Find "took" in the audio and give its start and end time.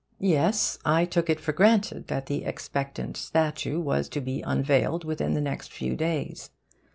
1.05-1.29